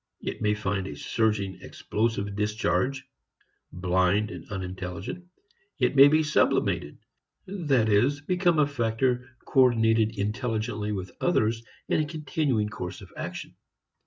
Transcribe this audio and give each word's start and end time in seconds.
It 0.21 0.41
may 0.41 0.55
find 0.55 0.87
a 0.87 0.95
surging, 0.95 1.59
explosive 1.61 2.35
discharge 2.35 3.05
blind, 3.71 4.31
unintelligent. 4.49 5.25
It 5.77 5.95
may 5.95 6.07
be 6.07 6.23
sublimated 6.23 6.97
that 7.45 7.87
is, 7.87 8.19
become 8.19 8.57
a 8.57 8.65
factor 8.65 9.29
coordinated 9.45 10.17
intelligently 10.17 10.91
with 10.91 11.11
others 11.21 11.63
in 11.87 12.01
a 12.01 12.07
continuing 12.07 12.69
course 12.69 13.01
of 13.01 13.13
action. 13.15 13.53